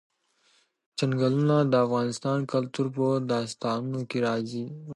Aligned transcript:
چنګلونه 0.97 1.57
د 1.71 1.73
افغان 1.85 2.39
کلتور 2.53 2.85
په 2.95 3.05
داستانونو 3.31 3.99
کې 4.09 4.17
راځي. 4.27 4.65